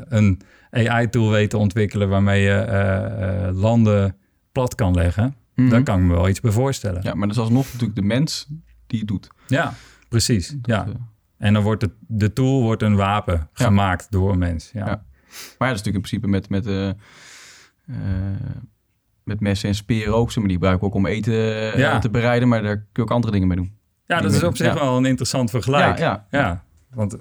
[0.08, 0.41] een
[0.72, 4.15] AI-tool weet te ontwikkelen waarmee je landen
[4.52, 5.70] plat kan leggen, Mhm.
[5.70, 7.02] daar kan ik me wel iets bij voorstellen.
[7.04, 8.48] Ja, Ja, maar dat is alsnog natuurlijk de mens
[8.88, 9.28] die het doet.
[10.10, 10.56] precies.
[10.62, 10.84] ja.
[10.84, 11.02] Dat, eh,
[11.39, 14.69] En dan wordt het, de tool wordt een wapen gemaakt door een mens.
[14.73, 14.86] Ja.
[15.58, 16.95] Maar ja, dat is natuurlijk in principe met, met, eh, eh,
[19.23, 20.28] met messen en speren ook.
[20.28, 22.47] zeg Maar die gebruiken we ook om eten eh, te bereiden.
[22.47, 23.78] Maar daar kun je ook andere dingen mee doen.
[24.06, 25.97] Ja, dat is op zich wel een interessant vergelijk.
[25.97, 26.63] Ja, ja.
[26.93, 27.17] Want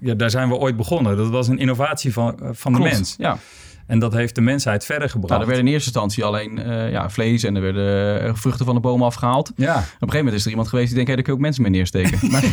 [0.00, 1.16] ja, daar zijn we ooit begonnen.
[1.16, 3.14] Dat was een innovatie van, van de mens.
[3.18, 3.38] Ja.
[3.86, 5.30] En dat heeft de mensheid verder gebracht.
[5.30, 6.56] Nou, er werden in eerste instantie alleen
[6.90, 9.50] ja, vlees en er werden vruchten van de bomen afgehaald.
[9.50, 11.38] Op Ja, een gegeven moment is er iemand geweest die denkt, hé, daar kun je
[11.38, 12.18] ook mensen mee neersteken.
[12.30, 12.44] Maar,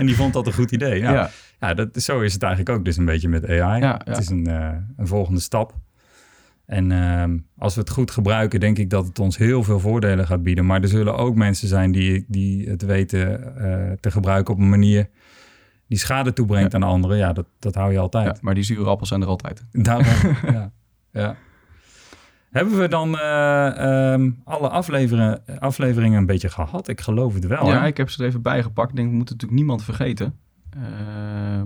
[0.00, 1.00] en die vond dat een goed idee.
[1.00, 1.30] Ja, ja.
[1.60, 1.74] ja.
[1.74, 3.80] dat, zo is het eigenlijk ook dus een beetje met AI.
[3.80, 5.74] Ja, Het is een, eh, een volgende stap.
[6.66, 10.26] En ehm, als we het goed gebruiken, denk ik dat het ons heel veel voordelen
[10.26, 10.66] gaat bieden.
[10.66, 14.68] Maar er zullen ook mensen zijn die, die het weten eh, te gebruiken op een
[14.68, 15.08] manier
[15.86, 17.16] die schade toebrengt aan anderen.
[17.16, 18.26] Ja, dat, dat hou je altijd.
[18.26, 19.64] ja, maar die zure appels zijn er altijd.
[19.70, 20.06] Daarom,
[21.12, 21.36] ja.
[22.50, 26.88] Hebben we dan eh, ehm, alle afleveringen, afleveringen een beetje gehad?
[26.88, 27.66] Ik geloof het wel.
[27.66, 27.86] ja, hè?
[27.86, 28.90] ik heb ze er even bijgepakt.
[28.90, 30.34] Ik denk, we moeten natuurlijk niemand vergeten.
[30.70, 30.80] Eh,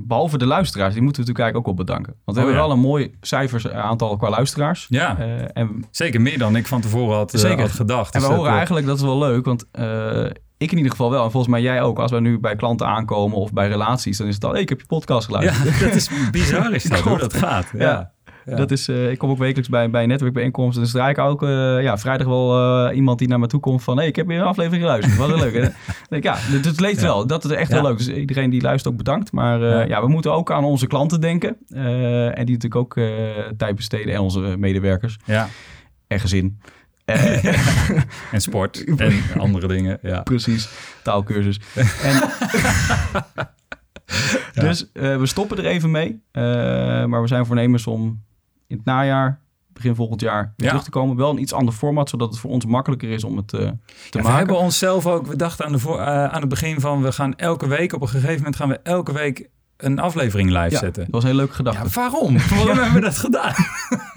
[0.00, 2.22] behalve de luisteraars, die moeten we natuurlijk eigenlijk ook wel bedanken.
[2.24, 2.68] Want we Oh, hebben ja.
[2.68, 4.86] wel een mooi cijfers aantal qua luisteraars.
[4.88, 7.60] ja, Eh, en zeker meer dan ik van tevoren had, eh, Zeker.
[7.60, 8.14] had gedacht.
[8.14, 10.24] En Dus we dat, horen eh, eigenlijk, dat is wel leuk, want eh,
[10.56, 11.24] ik in ieder geval wel.
[11.24, 11.98] En volgens mij jij ook.
[11.98, 14.68] Als wij nu bij klanten aankomen of bij relaties, dan is het al, hey, ik
[14.68, 15.78] heb je podcast geluisterd.
[15.78, 17.70] Ja, dat is bizar is dat, hoe dat gaat.
[17.72, 17.84] Ja.
[17.84, 18.12] Ja.
[18.44, 18.56] Ja.
[18.56, 20.82] Dat is, eh, ik kom ook wekelijks bij, bij netwerkbijeenkomsten.
[20.82, 23.82] Dus draai ik ook eh, ja, vrijdag wel eh, iemand die naar me toe komt
[23.82, 23.96] van...
[23.96, 25.16] hey, ik heb weer een aflevering geluisterd.
[25.16, 25.54] Wat leuk.
[25.54, 25.60] hè?
[25.60, 25.72] Dan
[26.08, 27.06] denk ja, het, het leeft Ja.
[27.06, 27.26] wel.
[27.26, 27.96] Dat is echt heel leuk.
[27.96, 29.32] Dus iedereen die luistert ook bedankt.
[29.32, 30.00] Maar Ja.
[30.00, 31.56] we moeten ook aan onze klanten denken.
[32.34, 32.94] En die natuurlijk ook
[33.56, 34.14] tijd besteden.
[34.14, 35.16] En onze medewerkers.
[35.24, 35.48] Ja.
[36.06, 36.58] En gezin.
[38.32, 39.98] En sport en andere dingen.
[40.02, 40.22] Ja.
[40.22, 40.68] Precies,
[41.02, 41.60] taalkursus.
[42.02, 42.20] En,
[44.64, 46.22] Dus we stoppen er even mee.
[47.06, 48.22] Maar we zijn voornemens om
[48.66, 49.40] in het najaar,
[49.72, 50.68] begin volgend jaar, weer Ja.
[50.68, 51.16] terug te komen.
[51.16, 53.64] Wel een iets ander format, zodat het voor ons makkelijker is om het eh, te
[53.64, 53.70] Ja,
[54.10, 54.36] we maken.
[54.36, 57.36] hebben onszelf ook, we dachten aan, de voor, eh, aan het begin van, we gaan
[57.36, 61.02] elke week, op een gegeven moment gaan we elke week een aflevering live Ja, zetten.
[61.02, 61.82] dat was een hele leuke gedachte.
[61.84, 62.36] Ja, waarom?
[62.50, 63.54] Waarom hebben we dat gedaan?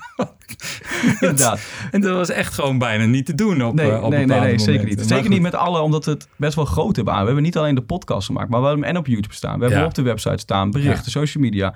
[1.19, 1.59] Inderdaad.
[1.91, 4.57] En dat was echt gewoon bijna niet te doen op, Nee, op nee, nee, nee,
[4.59, 4.95] zeker niet.
[4.95, 7.19] Maar Zeker niet met alle, omdat we het best wel groot hebben aan.
[7.19, 9.53] We hebben niet alleen de podcast gemaakt, maar we hebben hem en op YouTube staan.
[9.55, 11.73] We hebben hem op de website staan, berichten, social media.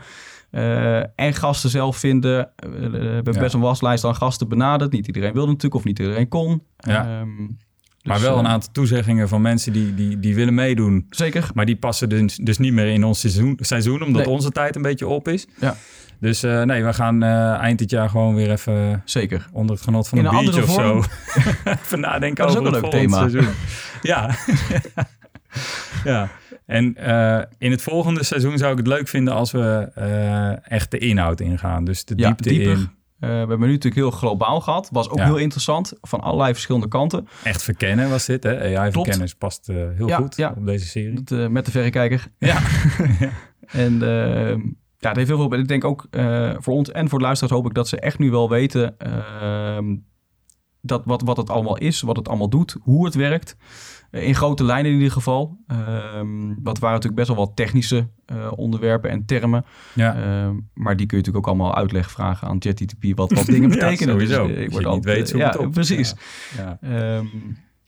[0.52, 2.50] Eh, en gasten zelf vinden.
[2.56, 4.92] Eh, we hebben best een waslijst aan gasten benaderd.
[4.92, 6.64] Niet iedereen wilde natuurlijk, of niet iedereen kon.
[6.78, 7.06] Ja.
[7.20, 7.36] Ehm,
[8.04, 11.06] maar Dus, wel een eh, aantal toezeggingen van mensen die, die, die willen meedoen.
[11.10, 11.50] Zeker.
[11.54, 14.34] Maar die passen dus, dus niet meer in ons seizoen, seizoen omdat Nee.
[14.34, 15.48] onze tijd een beetje op is.
[15.60, 15.76] Ja.
[16.20, 19.48] Dus nee, we gaan eind dit jaar gewoon weer even Zeker.
[19.52, 21.04] onder het genot van In een een biertje of zo.
[21.84, 23.18] even nadenken over het volgende thema.
[23.18, 23.54] seizoen.
[24.02, 24.36] Ja.
[26.12, 26.30] ja.
[26.72, 30.92] En eh, in het volgende seizoen zou ik het leuk vinden als we eh, echt
[30.92, 31.84] de inhoud ingaan.
[31.84, 32.72] Dus de Ja, diepte dieper.
[32.72, 32.90] in.
[33.20, 34.90] Eh, we hebben nu natuurlijk heel globaal gehad.
[34.92, 35.26] Was ook Ja.
[35.26, 35.94] heel interessant.
[36.02, 37.28] Van allerlei verschillende kanten.
[37.44, 38.44] Echt verkennen was dit.
[38.44, 38.78] Hè?
[38.80, 40.54] AI-verkenners past heel Ja, goed ja.
[40.58, 41.24] op deze serie.
[41.24, 42.28] Dat, met de verrekijker.
[42.38, 42.60] Ja.
[43.72, 44.00] En
[44.98, 45.60] ja, het heeft heel veel.
[45.60, 46.08] Ik denk ook
[46.60, 49.96] voor ons en voor de luisteraars hoop ik dat ze echt nu wel weten ehm,
[50.82, 53.56] dat wat, wat het allemaal is, wat het allemaal doet, hoe het werkt.
[54.12, 55.58] Eh, in grote lijnen in ieder geval.
[55.68, 59.66] Ehm dat waren natuurlijk best wel wat technische eh, onderwerpen en termen.
[59.94, 60.16] ja.
[60.16, 63.70] Ehm, maar die kun je natuurlijk ook allemaal uitleg vragen aan ChatGPT wat, wat dingen
[63.70, 64.14] Ja, betekenen.
[64.14, 64.48] sowieso.
[64.48, 65.72] Dus, eh, Als je altijd, niet weet, ja, op.
[65.72, 66.16] precies.
[66.58, 66.78] Ja.
[66.82, 67.26] Ehm,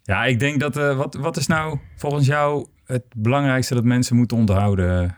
[0.03, 0.75] Ja, ik denk dat...
[0.75, 5.17] wat, wat is nou volgens jou het belangrijkste dat mensen moeten onthouden...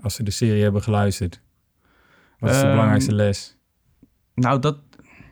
[0.00, 1.40] als ze de serie hebben geluisterd?
[2.38, 3.56] Wat is de belangrijkste les?
[4.34, 4.78] Nou, dat,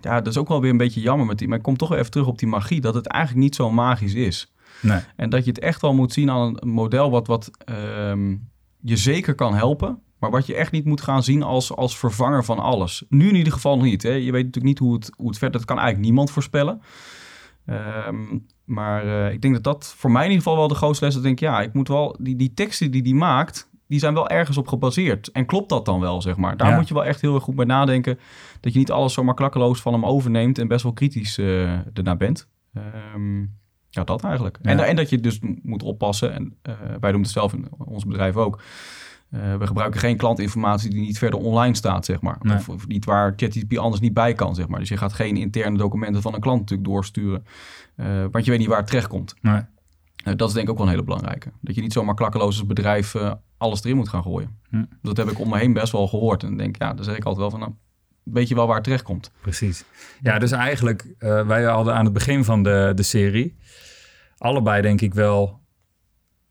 [0.01, 1.49] ja, dat is ook wel weer een beetje jammer met die.
[1.49, 2.81] Maar ik kom toch wel even terug op die magie.
[2.81, 4.54] Dat het eigenlijk niet zo magisch is.
[4.83, 5.01] Nee.
[5.17, 8.37] En dat je het echt wel moet zien aan een model wat, wat ehm,
[8.81, 9.99] je zeker kan helpen.
[10.19, 13.05] Maar wat je echt niet moet gaan zien als, als vervanger van alles.
[13.09, 14.03] Nu in ieder geval niet.
[14.03, 14.11] Hè.
[14.11, 15.57] Je weet natuurlijk niet hoe het, hoe het verder...
[15.59, 16.81] Dat kan eigenlijk niemand voorspellen.
[17.67, 21.05] Ehm, maar eh, ik denk dat dat voor mij in ieder geval wel de grootste
[21.05, 21.21] les is.
[21.23, 22.17] Dat ik denk, ja, ik moet wel...
[22.21, 25.31] Die, die teksten die die maakt, die zijn wel ergens op gebaseerd.
[25.31, 26.57] En klopt dat dan wel, zeg maar?
[26.57, 26.77] Daar Ja.
[26.77, 28.19] moet je wel echt heel erg goed bij nadenken.
[28.61, 30.59] Dat je niet alles zomaar klakkeloos van hem overneemt...
[30.59, 32.49] en best wel kritisch eh ernaar bent.
[32.75, 33.45] Ehm,
[33.95, 34.59] ja, dat eigenlijk.
[34.63, 34.71] Ja.
[34.71, 36.33] En, en dat je dus moet oppassen.
[36.33, 38.61] En eh, wij doen het zelf in ons bedrijf ook.
[39.35, 42.37] Eh, we gebruiken geen klantinformatie die niet verder online staat, zeg maar.
[42.41, 42.57] Nee.
[42.57, 44.79] Of, of niet waar ChatGPT anders niet bij kan, zeg maar.
[44.81, 47.45] Dus je gaat geen interne documenten van een klant natuurlijk doorsturen.
[47.97, 49.35] eh, want je weet niet waar het terechtkomt.
[49.41, 49.61] Nee.
[50.25, 51.53] Eh, dat is denk ik ook wel een hele belangrijke.
[51.61, 53.15] Dat je niet zomaar klakkeloos als bedrijf
[53.57, 54.59] alles erin moet gaan gooien.
[54.69, 54.85] Hm.
[55.03, 56.43] Dat heb ik om me heen best wel gehoord.
[56.43, 57.61] En denk ja, dan zeg ik altijd wel van...
[57.61, 57.73] Nou,
[58.23, 59.31] weet je wel waar het terechtkomt.
[59.41, 59.85] Precies.
[60.23, 63.57] Ja, dus eigenlijk, wij hadden aan het begin van de, de serie
[64.45, 65.61] allebei denk ik wel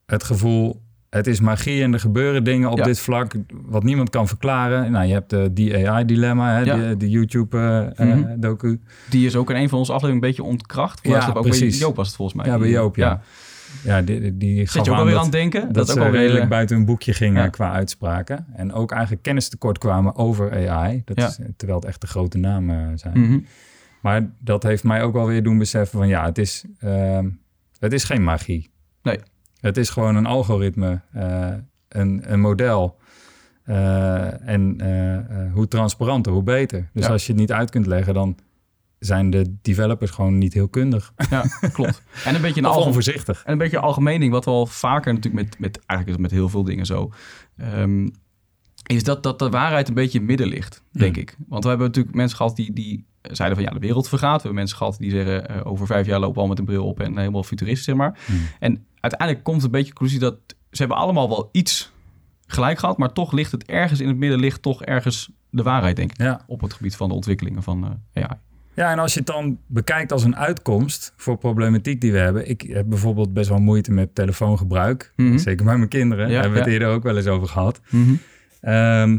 [0.06, 2.84] het gevoel, het is magie en er gebeuren dingen op Ja.
[2.84, 3.34] dit vlak
[3.66, 4.92] wat niemand kan verklaren.
[4.92, 6.76] Nou, je hebt de DAI-dilemma, hè, Ja.
[6.76, 8.68] de, de YouTube-docu.
[8.68, 8.78] Mhm.
[9.10, 11.00] Die is ook in een van onze afleveringen een beetje ontkracht.
[11.04, 11.80] Ja, ook bij precies.
[11.80, 12.46] Joop was het volgens mij.
[12.52, 13.22] ja, bij Die- Joop, ja.
[13.84, 14.02] ja.
[14.02, 15.74] die, die, die Zit je ook aan alweer dat, aan het denken?
[15.74, 17.50] dat, ook ze redelijk eh, buiten hun boekje gingen Ja.
[17.50, 18.46] qua uitspraken.
[18.56, 21.02] En ook eigenlijk kennis tekort kwamen over AI.
[21.06, 21.28] Dat Ja.
[21.28, 23.20] is, terwijl het echt de grote namen zijn.
[23.20, 23.40] mhm.
[24.02, 27.28] Maar dat heeft mij ook wel weer doen beseffen van ja, het is, ehm,
[27.84, 28.72] het is geen magie.
[29.02, 29.20] Nee.
[29.60, 31.54] Het is gewoon een algoritme, eh,
[31.90, 32.98] een, een model.
[33.64, 36.90] Eh, en eh, hoe transparanter, hoe beter.
[36.94, 37.12] Dus Ja.
[37.12, 38.38] als je het niet uit kunt leggen, dan
[39.00, 41.14] zijn de developers gewoon niet heel kundig.
[41.30, 41.42] Ja,
[41.74, 42.04] klopt.
[42.26, 42.88] En een beetje een algemeen...
[42.88, 43.44] onvoorzichtig.
[43.46, 46.50] En een beetje een algemeen ding, wat wel vaker natuurlijk met, met eigenlijk met heel
[46.50, 47.12] veel dingen zo,
[47.58, 48.08] ehm,
[48.86, 51.22] is dat, dat de waarheid een beetje in het midden ligt, denk Mm.
[51.22, 51.36] ik.
[51.48, 54.36] Want we hebben natuurlijk mensen gehad die, die zeiden van ja, de wereld vergaat.
[54.36, 56.66] We hebben mensen gehad die zeggen eh, over vijf jaar lopen we al met een
[56.66, 58.20] bril op en helemaal futuristisch, zeg maar.
[58.28, 58.38] Mm.
[58.60, 60.36] En uiteindelijk komt een beetje de conclusie dat
[60.72, 61.92] ze hebben allemaal wel iets
[62.48, 65.96] gelijk gehad, maar toch ligt het ergens in het midden, ligt toch ergens de waarheid,
[65.96, 66.42] denk ik, Ja.
[66.48, 68.38] op het gebied van de ontwikkelingen van eh AI.
[68.74, 72.50] ja, en als je het dan bekijkt als een uitkomst voor problematiek die we hebben.
[72.50, 75.14] Ik heb bijvoorbeeld best wel moeite met telefoongebruik.
[75.16, 75.38] Mhm.
[75.38, 76.26] Zeker bij mijn kinderen.
[76.28, 76.80] Ja, Daar hebben we het ja.
[76.80, 77.82] eerder ook wel eens over gehad.
[78.64, 79.18] Ehm,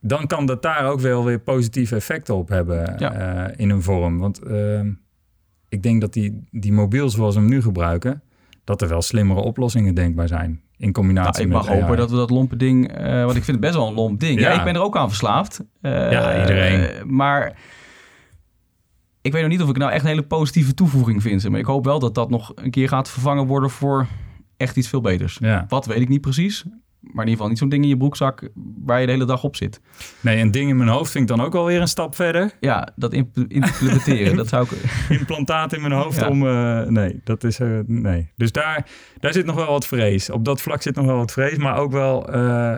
[0.00, 3.12] dan kan dat daar ook wel weer positieve effecten op hebben Ja.
[3.12, 4.18] eh, in een vorm.
[4.18, 4.90] Want ehm,
[5.68, 8.22] ik denk dat die, die mobiel zoals we hem nu gebruiken,
[8.64, 10.60] dat er wel slimmere oplossingen denkbaar zijn.
[10.76, 12.92] In combinatie Nou, ik met mag hopen dat we dat lompe ding...
[12.92, 14.40] eh, want ik vind het best wel een lomp ding.
[14.40, 14.50] Ja.
[14.50, 14.58] Ja.
[14.58, 15.60] ik ben er ook aan verslaafd.
[15.80, 17.14] Eh, Ja, iedereen.
[17.14, 17.56] Maar
[19.22, 21.48] ik weet nog niet of ik nou echt een hele positieve toevoeging vind.
[21.48, 24.06] Maar ik hoop wel dat dat nog een keer gaat vervangen worden voor
[24.56, 25.38] echt iets veel beters.
[25.40, 25.64] Ja.
[25.68, 26.64] Wat weet ik niet precies.
[27.12, 28.48] Maar in ieder geval niet zo'n ding in je broekzak
[28.84, 29.80] waar je de hele dag op zit.
[30.20, 32.52] Nee, een ding in mijn hoofd vind ik dan ook alweer een stap verder.
[32.60, 34.70] Ja, dat imp- implementeren, dat zou ik...
[35.18, 36.28] Implantaat in mijn hoofd Ja.
[36.28, 36.46] om...
[36.46, 37.58] eh, nee, dat is...
[37.60, 38.32] eh, nee.
[38.36, 38.90] Dus daar,
[39.20, 40.30] daar zit nog wel wat vrees.
[40.30, 42.74] Op dat vlak zit nog wel wat vrees, maar ook wel eh,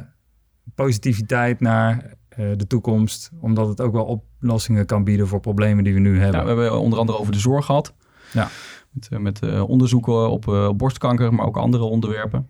[0.75, 2.15] positiviteit naar
[2.57, 3.31] de toekomst.
[3.41, 6.41] Omdat het ook wel oplossingen kan bieden voor problemen die we nu hebben.
[6.41, 7.95] Ja, we hebben onder andere over de zorg gehad.
[8.33, 8.49] Ja.
[8.91, 12.49] Met, met onderzoeken op borstkanker, maar ook andere onderwerpen.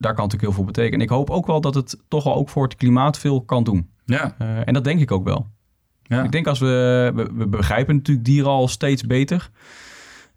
[0.00, 0.98] Daar kan natuurlijk heel veel betekenen.
[0.98, 3.64] En ik hoop ook wel dat het toch wel ook voor het klimaat veel kan
[3.64, 3.90] doen.
[4.04, 5.46] Ja, Eh, en dat denk ik ook wel.
[6.02, 6.22] ja.
[6.22, 7.30] Ik denk als we, we...
[7.34, 9.50] We begrijpen natuurlijk dieren al steeds beter.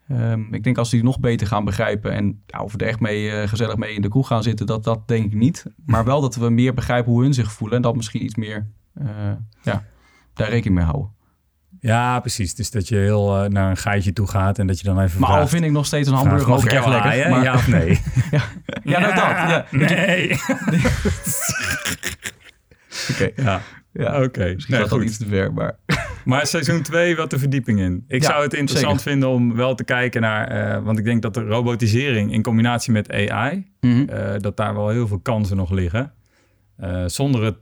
[0.08, 2.12] Ehm, ik denk als die nog beter gaan begrijpen...
[2.12, 4.66] en ja, of we er echt mee, eh, gezellig mee in de kroeg gaan zitten...
[4.66, 5.66] dat, dat denk ik niet.
[5.86, 7.76] Maar wel dat we meer begrijpen hoe hun zich voelen...
[7.78, 8.68] en dat misschien iets meer...
[8.94, 9.08] eh,
[9.62, 9.84] ja,
[10.34, 11.12] daar rekening mee houden.
[11.84, 12.56] Ja, precies.
[12.56, 15.20] Dus dat je heel eh, naar een geitje toe gaat en dat je dan even
[15.20, 17.30] Maar al vind ik nog steeds een hamburger erg jou lekker.
[17.30, 17.90] Maar, Ja of nee?
[18.84, 19.16] ja, nou dat.
[19.18, 19.66] Ja.
[19.88, 20.40] Nee.
[23.12, 23.30] Oké.
[23.42, 23.62] Ja,
[23.94, 24.24] Ja.
[24.24, 24.52] oké.
[24.54, 25.76] Misschien Nee, dat iets te ver, maar...
[26.26, 28.04] Maar seizoen 2, wat de verdieping in.
[28.08, 30.48] Ik Ja, zou het interessant vinden om wel te kijken naar...
[30.48, 33.72] eh, want ik denk dat de robotisering in combinatie met AI...
[33.80, 34.10] Mhm.
[34.10, 36.14] eh, dat daar wel heel veel kansen nog liggen.
[37.06, 37.58] Zonder het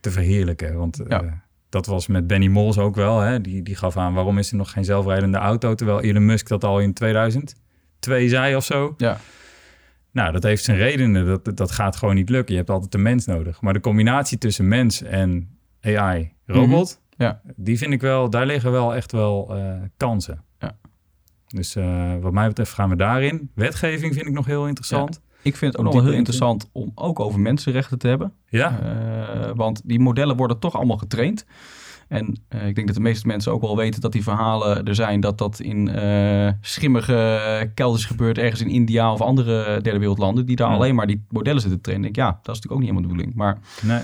[0.00, 0.76] te verheerlijken.
[0.76, 1.42] Want Ja.
[1.72, 3.20] Dat was met Benny Mols ook wel.
[3.20, 3.40] Hè?
[3.40, 5.74] Die, die gaf aan waarom is er nog geen zelfrijdende auto...
[5.74, 8.94] terwijl Elon Musk dat al in 2002 zei of zo.
[8.96, 9.18] Ja.
[10.10, 11.26] Nou, dat heeft zijn redenen.
[11.26, 12.52] Dat, dat gaat gewoon niet lukken.
[12.52, 13.60] Je hebt altijd een mens nodig.
[13.60, 17.00] Maar de combinatie tussen mens en AI, robot...
[17.16, 17.40] Ja.
[17.56, 18.30] die vind ik wel...
[18.30, 20.44] daar liggen wel echt wel eh, kansen.
[20.58, 20.76] Ja.
[21.46, 23.50] Dus eh, wat mij betreft gaan we daarin.
[23.54, 25.20] Wetgeving vind ik nog heel interessant.
[25.42, 28.32] Ik vind het ook nog wel heel interessant om ook over mensenrechten te hebben.
[28.48, 31.46] Ja, Eh, want die modellen worden toch allemaal getraind.
[32.08, 34.94] En eh, ik denk dat de meeste mensen ook wel weten dat die verhalen er
[34.94, 35.20] zijn...
[35.20, 40.46] dat dat in eh, schimmige kelders gebeurt ergens in India of andere derde wereldlanden...
[40.46, 40.74] die daar Ja.
[40.74, 42.08] alleen maar die modellen zitten te trainen.
[42.08, 43.36] Ik denk, ja, dat is natuurlijk ook niet helemaal de bedoeling.
[43.36, 44.02] Maar nee.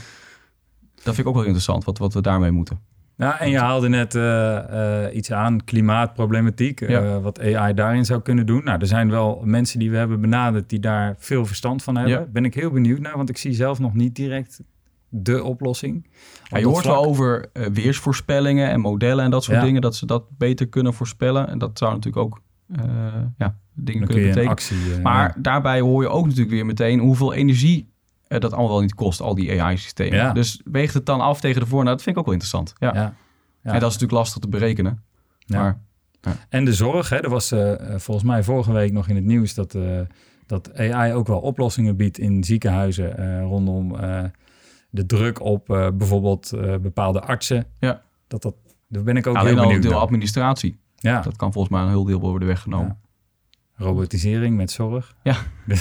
[0.95, 2.81] dat vind ik ook wel interessant, wat, wat we daarmee moeten.
[3.19, 8.21] Ja, en je haalde net eh, eh, iets aan, klimaatproblematiek, eh, wat AI daarin zou
[8.21, 8.65] kunnen doen.
[8.65, 12.13] Nou, er zijn wel mensen die we hebben benaderd die daar veel verstand van hebben.
[12.13, 12.27] Ja.
[12.33, 14.61] Ben ik heel benieuwd naar, want ik zie zelf nog niet direct
[15.09, 15.97] de oplossing.
[15.97, 16.95] Op Ja, je hoort vlak.
[16.95, 21.49] wel over weersvoorspellingen en modellen en dat soort dingen, dat ze dat beter kunnen voorspellen.
[21.49, 22.43] En dat zou natuurlijk ook
[23.39, 24.49] ja, dingen Dan kunnen betekenen.
[24.49, 25.01] actie...
[25.03, 27.89] Maar daarbij hoor je ook natuurlijk weer meteen hoeveel energie
[28.29, 30.19] eh, dat allemaal wel niet kost, al die AI-systemen.
[30.19, 30.33] Ja.
[30.33, 31.85] Dus weegt het dan af tegen de voor.
[31.85, 32.73] Nou, dat vind ik ook wel interessant.
[32.79, 32.95] Ja.
[32.95, 33.15] ja.
[33.63, 33.75] Ja.
[33.75, 35.03] En dat is natuurlijk lastig te berekenen.
[35.39, 35.61] Ja.
[35.61, 39.15] Maar En de zorg, hè, er was eh, eh, volgens mij vorige week nog in
[39.15, 39.77] het nieuws dat,
[40.47, 43.97] dat AI ook wel oplossingen biedt in ziekenhuizen rondom
[44.91, 47.67] de druk op bijvoorbeeld bepaalde artsen.
[47.79, 48.03] Ja.
[48.27, 48.55] Dat dat,
[48.89, 50.01] daar ben ik ook alleen heel al benieuwd deel naar.
[50.01, 50.79] administratie.
[50.97, 52.99] Ja, Dat kan volgens mij een heel deel worden weggenomen.
[53.79, 55.15] Robotisering met zorg.
[55.23, 55.37] Ja.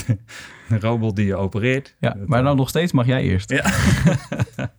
[0.68, 1.96] De, robot die je opereert.
[2.00, 3.50] Ja, maar eh, dan nog steeds mag jij eerst.
[3.50, 3.64] Ja.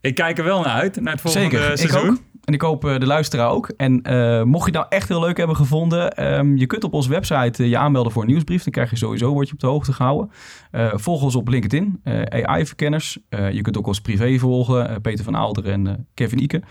[0.00, 2.10] Ik kijk er wel naar uit, naar het volgende Zeker, ik seizoen.
[2.10, 2.18] ook.
[2.44, 3.68] En ik hoop eh, de luisteraar ook.
[3.68, 6.92] En eh, mocht je het nou echt heel leuk hebben gevonden, ehm, je kunt op
[6.92, 8.62] onze website eh, je aanmelden voor een nieuwsbrief.
[8.62, 10.30] Dan krijg je sowieso, word je op de hoogte gehouden.
[10.70, 13.18] Eh, volg ons op LinkedIn, eh, AI-verkenners.
[13.28, 16.62] Eh, je kunt ook ons privé volgen, eh, Peter van Aalder en eh, Kevin Ike.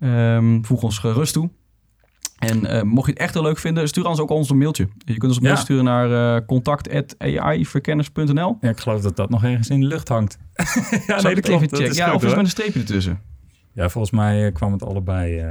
[0.00, 1.50] Ehm, voeg ons gerust toe.
[2.36, 4.88] En eh, mocht je het echt heel leuk vinden, stuur ons ook ons een mailtje.
[5.04, 8.56] Je kunt ons een mail sturen naar eh contact.aiverkenners.nl.
[8.60, 10.38] Ja, ik geloof dat dat nog ergens in de lucht hangt.
[11.06, 11.48] ja, nee, dat klopt.
[11.48, 11.86] even Dat checken?
[11.90, 13.20] is Ja, of is met een streepje ertussen.
[13.72, 15.44] Ja, volgens mij eh, kwam het allebei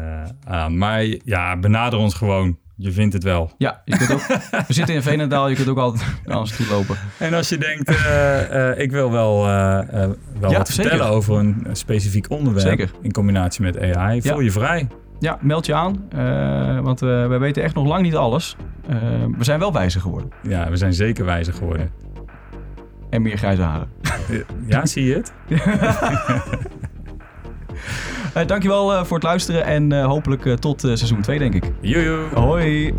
[0.44, 0.78] aan.
[0.78, 2.58] Maar ja, benader ons gewoon.
[2.78, 3.52] Je vindt het wel.
[3.58, 4.22] Ja, je kunt ook,
[4.68, 6.98] we zitten in Veenendaal, je kunt ook altijd naar ons toe lopen.
[7.20, 7.90] En als je denkt,
[8.80, 10.74] ik wil wel, wel Ja, wat zeker.
[10.74, 12.92] vertellen over een specifiek onderwerp Zeker.
[13.02, 14.88] in combinatie met AI, voel je vrij.
[15.20, 18.56] Ja, meld je aan, eh, want eh, wij weten echt nog lang niet alles.
[18.88, 18.98] Eh,
[19.38, 20.32] we zijn wel wijzer geworden.
[20.44, 21.92] Ja, we zijn zeker wijzer geworden.
[23.10, 23.88] En meer grijze haren.
[24.68, 25.34] Ja, zie je het?
[28.48, 31.72] Dankjewel eh, voor het luisteren en eh, hopelijk eh, tot eh, seizoen 2, denk ik.
[31.80, 32.26] Joejoe.
[32.34, 32.94] Hoi!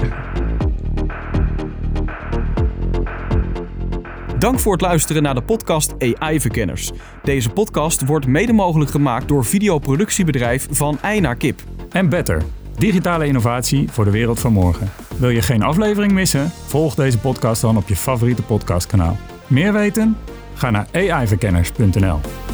[4.39, 6.93] Dank voor het luisteren naar de podcast AI-verkenners.
[7.23, 11.63] Deze podcast wordt mede mogelijk gemaakt door videoproductiebedrijf Van Ei naar Kip.
[11.91, 12.43] En Better.
[12.77, 14.91] Digitale innovatie voor de wereld van morgen.
[15.19, 16.51] Wil je geen aflevering missen?
[16.67, 19.17] Volg deze podcast dan op je favoriete podcastkanaal.
[19.47, 20.17] Meer weten?
[20.55, 22.46] Ga naar aiverkenners.nl.